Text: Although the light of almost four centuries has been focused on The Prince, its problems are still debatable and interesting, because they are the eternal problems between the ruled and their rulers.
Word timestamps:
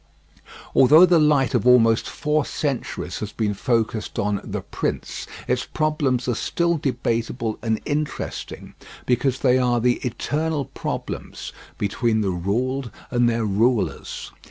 Although 0.73 1.05
the 1.05 1.19
light 1.19 1.53
of 1.53 1.67
almost 1.67 2.09
four 2.09 2.43
centuries 2.43 3.19
has 3.19 3.31
been 3.31 3.53
focused 3.53 4.17
on 4.17 4.41
The 4.43 4.61
Prince, 4.61 5.27
its 5.47 5.63
problems 5.65 6.27
are 6.27 6.33
still 6.33 6.79
debatable 6.79 7.59
and 7.61 7.79
interesting, 7.85 8.73
because 9.05 9.41
they 9.41 9.59
are 9.59 9.79
the 9.79 9.97
eternal 9.97 10.65
problems 10.65 11.53
between 11.77 12.21
the 12.21 12.31
ruled 12.31 12.89
and 13.11 13.29
their 13.29 13.45
rulers. 13.45 14.31